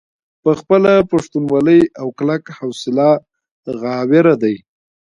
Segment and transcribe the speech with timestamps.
[0.41, 3.09] پۀ خپله پښتونولۍ او کلکه حوصله
[3.81, 4.55] غاوره دے۔